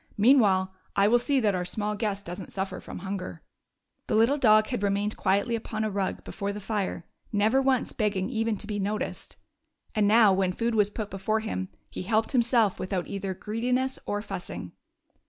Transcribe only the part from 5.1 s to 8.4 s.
quietly upon a rug before the fire, never once begging